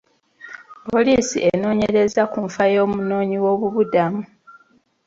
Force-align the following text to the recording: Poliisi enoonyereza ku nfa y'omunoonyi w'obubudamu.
Poliisi 0.89 1.37
enoonyereza 1.51 2.21
ku 2.31 2.39
nfa 2.47 2.65
y'omunoonyi 2.73 3.37
w'obubudamu. 3.43 4.21